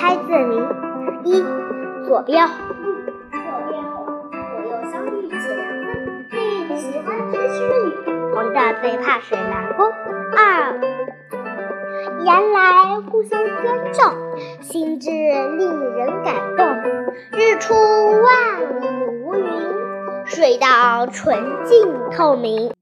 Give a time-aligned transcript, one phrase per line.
[0.00, 0.56] 猜字谜
[1.24, 1.44] 一
[2.06, 2.56] 左边红
[3.32, 5.28] 右边红左右相遇。
[5.28, 9.92] 起凉风最喜欢的雨红的最怕水来攻
[10.36, 10.80] 二
[12.24, 14.14] 言来互相尊重
[14.60, 16.64] 心至令人感动。
[17.32, 18.86] 日出万里
[19.24, 22.72] 无云水到纯净透明。